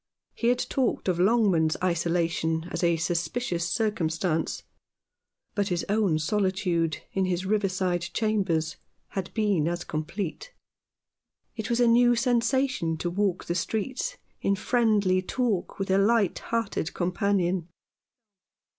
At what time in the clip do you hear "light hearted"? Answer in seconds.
15.99-16.95